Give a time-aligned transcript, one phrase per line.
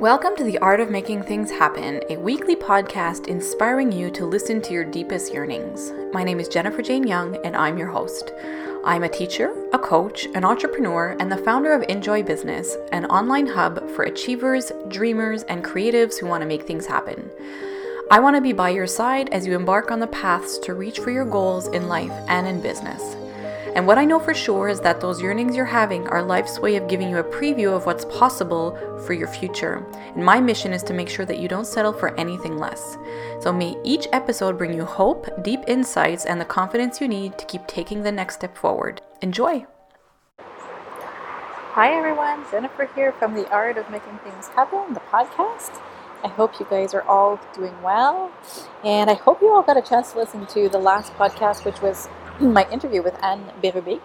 [0.00, 4.60] Welcome to The Art of Making Things Happen, a weekly podcast inspiring you to listen
[4.60, 5.90] to your deepest yearnings.
[6.12, 8.30] My name is Jennifer Jane Young, and I'm your host.
[8.84, 13.46] I'm a teacher, a coach, an entrepreneur, and the founder of InJoy Business, an online
[13.46, 17.30] hub for achievers, dreamers, and creatives who want to make things happen.
[18.10, 20.98] I want to be by your side as you embark on the paths to reach
[20.98, 23.16] for your goals in life and in business.
[23.76, 26.76] And what I know for sure is that those yearnings you're having are life's way
[26.76, 28.74] of giving you a preview of what's possible
[29.04, 29.86] for your future.
[30.14, 32.96] And my mission is to make sure that you don't settle for anything less.
[33.38, 37.44] So may each episode bring you hope, deep insights, and the confidence you need to
[37.44, 39.02] keep taking the next step forward.
[39.20, 39.66] Enjoy!
[40.38, 45.78] Hi everyone, Jennifer here from The Art of Making Things Happen, the podcast.
[46.24, 48.32] I hope you guys are all doing well.
[48.82, 51.82] And I hope you all got a chance to listen to the last podcast, which
[51.82, 52.08] was
[52.40, 54.00] my interview with Anne Bérubé.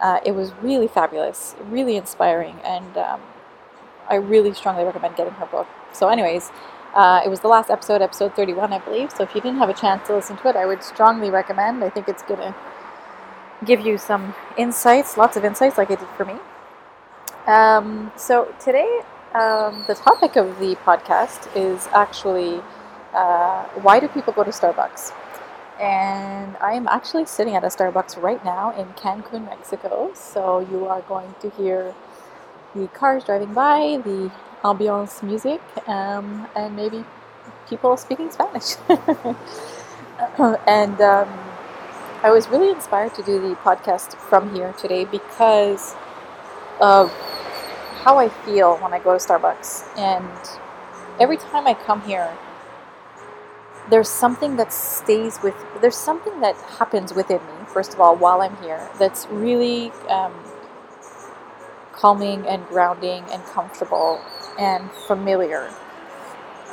[0.00, 3.20] Uh, it was really fabulous, really inspiring, and um,
[4.08, 5.66] I really strongly recommend getting her book.
[5.92, 6.50] So, anyways,
[6.94, 9.10] uh, it was the last episode, episode 31, I believe.
[9.12, 11.82] So, if you didn't have a chance to listen to it, I would strongly recommend.
[11.82, 12.54] I think it's going to
[13.64, 16.34] give you some insights, lots of insights, like it did for me.
[17.46, 19.02] Um, so, today,
[19.34, 22.62] um, the topic of the podcast is actually
[23.14, 25.12] uh, why do people go to Starbucks?
[25.80, 30.12] And I am actually sitting at a Starbucks right now in Cancun, Mexico.
[30.14, 31.94] So you are going to hear
[32.74, 34.30] the cars driving by, the
[34.62, 37.04] ambiance music, um, and maybe
[37.68, 38.76] people speaking Spanish.
[40.38, 41.28] and um,
[42.22, 45.94] I was really inspired to do the podcast from here today because
[46.80, 47.10] of
[48.02, 49.98] how I feel when I go to Starbucks.
[49.98, 50.28] And
[51.20, 52.36] every time I come here,
[53.90, 58.40] there's something that stays with there's something that happens within me first of all while
[58.40, 60.32] i'm here that's really um,
[61.92, 64.20] calming and grounding and comfortable
[64.58, 65.70] and familiar.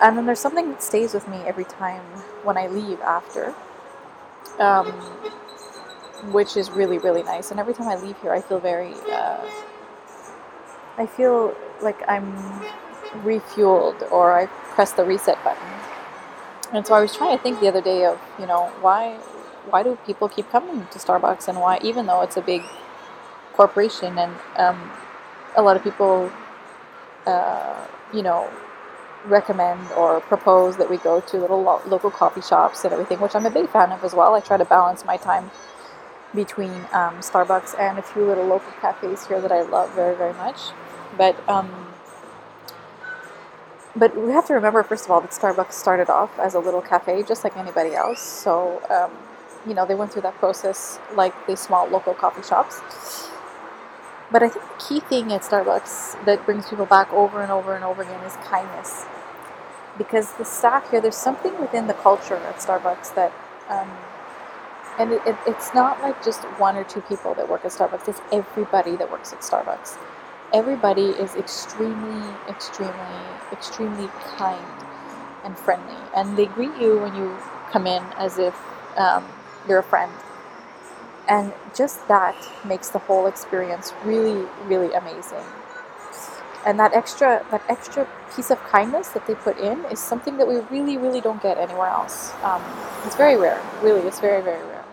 [0.00, 2.02] And then there's something that stays with me every time
[2.44, 3.54] when i leave after
[4.58, 4.86] um,
[6.32, 7.50] which is really really nice.
[7.50, 9.44] And every time i leave here i feel very uh,
[10.98, 12.32] i feel like i'm
[13.24, 15.68] refueled or i press the reset button
[16.72, 19.16] and so I was trying to think the other day of, you know, why
[19.70, 22.62] why do people keep coming to Starbucks and why, even though it's a big
[23.54, 24.90] corporation and um,
[25.56, 26.32] a lot of people,
[27.26, 28.50] uh, you know,
[29.26, 33.34] recommend or propose that we go to little lo- local coffee shops and everything, which
[33.36, 34.34] I'm a big fan of as well.
[34.34, 35.50] I try to balance my time
[36.34, 40.34] between um, Starbucks and a few little local cafes here that I love very, very
[40.34, 40.58] much.
[41.16, 41.70] But um,
[43.98, 46.80] but we have to remember, first of all, that Starbucks started off as a little
[46.82, 48.20] cafe, just like anybody else.
[48.20, 49.10] So, um,
[49.66, 52.80] you know, they went through that process like the small local coffee shops.
[54.30, 57.74] But I think the key thing at Starbucks that brings people back over and over
[57.74, 59.06] and over again is kindness.
[59.96, 63.32] Because the staff here, there's something within the culture at Starbucks that,
[63.68, 63.90] um,
[64.98, 68.08] and it, it, it's not like just one or two people that work at Starbucks,
[68.08, 69.96] it's everybody that works at Starbucks
[70.52, 72.94] everybody is extremely, extremely,
[73.52, 74.64] extremely kind
[75.44, 75.96] and friendly.
[76.16, 77.36] And they greet you when you
[77.70, 78.54] come in as if
[78.96, 79.24] um,
[79.68, 80.12] you're a friend.
[81.28, 85.44] And just that makes the whole experience really, really amazing.
[86.66, 90.48] And that extra, that extra piece of kindness that they put in is something that
[90.48, 92.32] we really, really don't get anywhere else.
[92.42, 92.62] Um,
[93.04, 94.00] it's very rare, really.
[94.06, 94.84] It's very, very rare.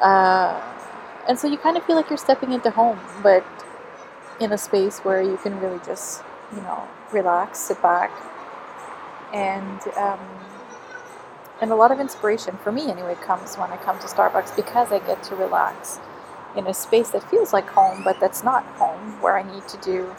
[0.00, 0.60] Uh,
[1.28, 3.44] and so you kind of feel like you're stepping into home, but
[4.40, 6.22] in a space where you can really just,
[6.54, 8.10] you know, relax, sit back,
[9.32, 10.20] and um,
[11.60, 14.92] and a lot of inspiration for me anyway comes when I come to Starbucks because
[14.92, 15.98] I get to relax
[16.56, 19.76] in a space that feels like home, but that's not home, where I need to
[19.78, 20.14] do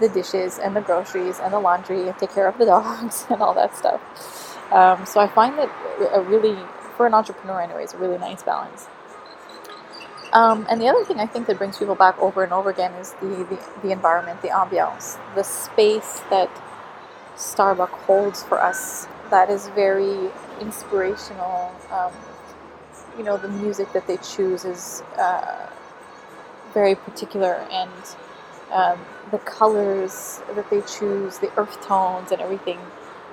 [0.00, 3.42] the dishes and the groceries and the laundry and take care of the dogs and
[3.42, 4.00] all that stuff.
[4.72, 5.70] Um, so I find that
[6.12, 6.56] a really,
[6.96, 8.86] for an entrepreneur, anyways, a really nice balance.
[10.32, 12.92] Um, and the other thing I think that brings people back over and over again
[12.94, 16.50] is the, the, the environment, the ambiance, the space that
[17.36, 19.06] Starbucks holds for us.
[19.30, 21.72] That is very inspirational.
[21.90, 22.12] Um,
[23.18, 25.68] you know, the music that they choose is uh,
[26.74, 27.90] very particular, and
[28.72, 29.00] um,
[29.30, 32.78] the colors that they choose, the earth tones, and everything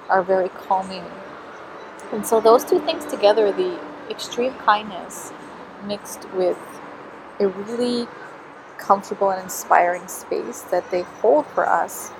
[0.09, 1.05] are very calming.
[2.11, 3.79] And so, those two things together the
[4.09, 5.31] extreme kindness
[5.85, 6.57] mixed with
[7.39, 8.07] a really
[8.77, 12.11] comfortable and inspiring space that they hold for us,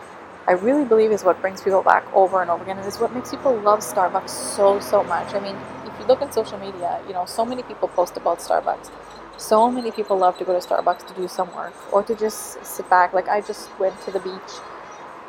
[0.48, 2.78] I really believe is what brings people back over and over again.
[2.78, 5.34] And is what makes people love Starbucks so, so much.
[5.34, 8.40] I mean, if you look at social media, you know, so many people post about
[8.40, 8.90] Starbucks.
[9.38, 12.64] So many people love to go to Starbucks to do some work or to just
[12.66, 13.14] sit back.
[13.14, 14.54] Like, I just went to the beach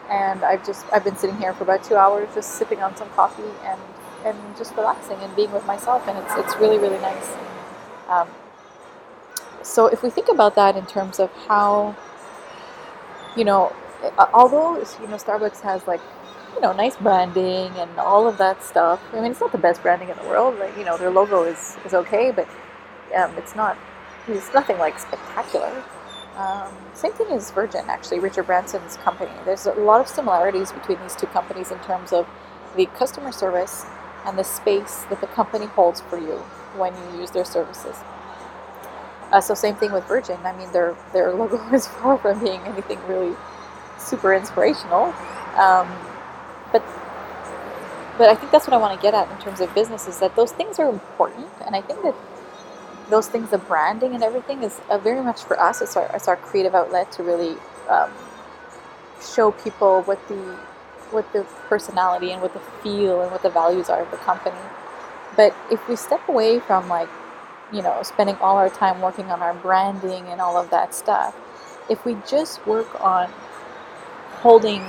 [0.08, 3.08] and I've just I've been sitting here for about two hours, just sipping on some
[3.10, 3.80] coffee and
[4.24, 7.28] and just relaxing and being with myself, and it's it's really really nice.
[8.08, 8.28] Um,
[9.62, 11.96] so if we think about that in terms of how,
[13.36, 13.74] you know,
[14.32, 16.00] although you know Starbucks has like
[16.54, 19.00] you know nice branding and all of that stuff.
[19.12, 20.58] I mean, it's not the best branding in the world.
[20.58, 22.48] Like you know, their logo is is okay, but
[23.16, 23.76] um, it's not.
[24.26, 25.84] It's nothing like spectacular.
[26.36, 29.32] Um, same thing as Virgin, actually, Richard Branson's company.
[29.44, 32.28] There's a lot of similarities between these two companies in terms of
[32.76, 33.86] the customer service
[34.24, 36.36] and the space that the company holds for you
[36.76, 37.96] when you use their services.
[39.32, 40.38] Uh, so same thing with Virgin.
[40.44, 43.36] I mean, their their logo is far from being anything really
[43.98, 45.14] super inspirational,
[45.56, 45.88] um,
[46.72, 46.82] but
[48.18, 50.18] but I think that's what I want to get at in terms of business is
[50.20, 52.14] that those things are important, and I think that
[53.10, 55.80] those things, the branding and everything, is uh, very much for us.
[55.80, 57.56] It's our, it's our creative outlet to really
[57.88, 58.10] um,
[59.20, 60.58] show people what the
[61.10, 64.58] what the personality and what the feel and what the values are of the company.
[65.36, 67.08] But if we step away from like,
[67.72, 71.36] you know, spending all our time working on our branding and all of that stuff,
[71.90, 73.30] if we just work on
[74.40, 74.82] holding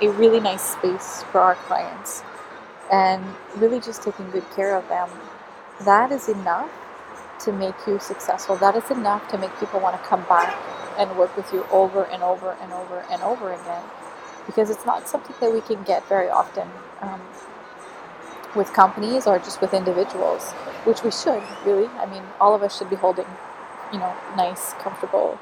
[0.00, 2.22] a really nice space for our clients
[2.92, 3.24] and
[3.56, 5.08] really just taking good care of them,
[5.84, 6.70] that is enough
[7.40, 8.56] to make you successful.
[8.56, 10.56] That is enough to make people want to come back
[10.98, 13.82] and work with you over and over and over and over again
[14.46, 16.68] because it's not something that we can get very often
[17.00, 17.20] um,
[18.54, 20.52] with companies or just with individuals,
[20.84, 21.86] which we should really.
[21.98, 23.26] I mean, all of us should be holding,
[23.92, 25.38] you know, nice, comfortable,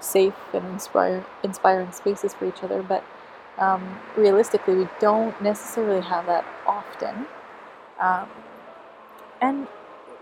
[0.00, 2.82] safe, and inspire, inspiring spaces for each other.
[2.82, 3.04] But
[3.58, 7.26] um, realistically, we don't necessarily have that often.
[8.00, 8.28] Um,
[9.40, 9.66] and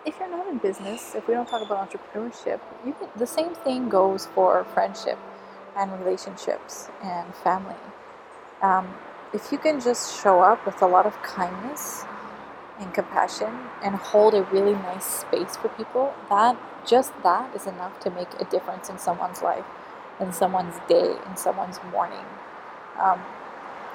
[0.06, 3.88] if you're not in business, if we don't talk about entrepreneurship, can, the same thing
[3.88, 5.18] goes for friendship
[5.76, 7.76] and relationships and family.
[8.62, 8.94] Um,
[9.32, 12.04] if you can just show up with a lot of kindness
[12.80, 16.56] and compassion and hold a really nice space for people, that
[16.86, 19.66] just that is enough to make a difference in someone's life,
[20.18, 22.24] in someone's day, in someone's morning.
[22.98, 23.20] Um,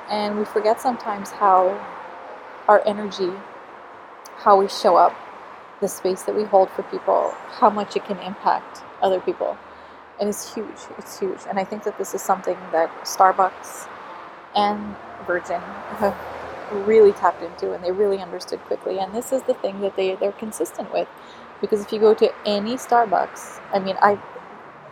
[0.09, 1.79] and we forget sometimes how
[2.67, 3.31] our energy,
[4.37, 5.15] how we show up
[5.81, 9.57] the space that we hold for people, how much it can impact other people.
[10.19, 10.79] And it's huge.
[10.97, 11.39] It's huge.
[11.49, 13.87] And I think that this is something that Starbucks
[14.55, 14.95] and
[15.27, 15.61] Virgin
[15.99, 16.15] have
[16.71, 18.99] really tapped into and they really understood quickly.
[18.99, 21.07] And this is the thing that they, they're consistent with.
[21.61, 24.19] Because if you go to any Starbucks, I mean, I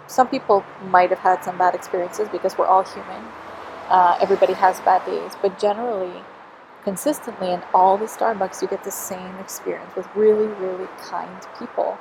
[0.08, 3.24] some people might have had some bad experiences because we're all human.
[3.90, 6.24] Uh, everybody has bad days, but generally,
[6.84, 11.98] consistently in all the Starbucks, you get the same experience with really, really kind people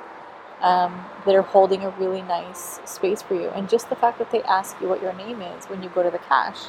[0.61, 3.49] um, that are holding a really nice space for you.
[3.49, 6.03] And just the fact that they ask you what your name is when you go
[6.03, 6.67] to the cash,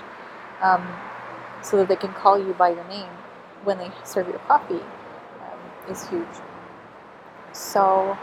[0.61, 0.87] um,
[1.65, 3.11] so that they can call you by your name
[3.65, 4.85] when they serve your coffee,
[5.43, 6.37] um, is huge.
[7.53, 8.17] So,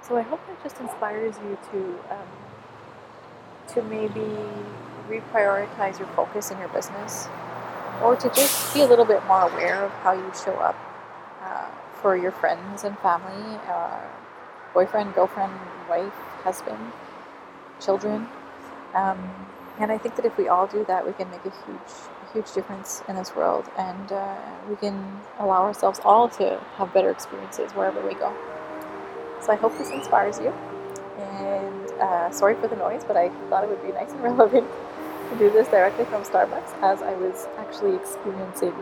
[0.00, 2.28] so I hope that just inspires you to um,
[3.68, 4.26] to maybe
[5.08, 7.28] reprioritize your focus in your business
[8.02, 10.76] or to just be a little bit more aware of how you show up
[11.42, 11.68] uh,
[12.00, 14.00] for your friends and family, uh,
[14.74, 15.52] boyfriend, girlfriend,
[15.88, 16.12] wife,
[16.44, 16.92] husband,
[17.80, 18.28] children.
[18.94, 19.18] Um,
[19.82, 21.92] and I think that if we all do that, we can make a huge,
[22.32, 24.36] huge difference in this world, and uh,
[24.70, 28.32] we can allow ourselves all to have better experiences wherever we go.
[29.40, 30.54] So I hope this inspires you.
[31.18, 34.68] And uh, sorry for the noise, but I thought it would be nice and relevant
[35.30, 38.74] to do this directly from Starbucks as I was actually experiencing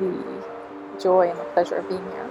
[0.00, 0.44] the
[1.00, 2.28] joy and the pleasure of being here.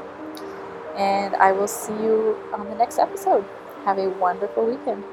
[0.98, 3.46] And I will see you on the next episode.
[3.86, 5.06] Have a wonderful weekend.